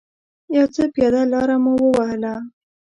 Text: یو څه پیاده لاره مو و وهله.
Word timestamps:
یو 0.55 0.65
څه 0.73 0.83
پیاده 0.93 1.21
لاره 1.33 1.55
مو 1.63 1.73
و 1.81 1.85
وهله. 1.97 2.33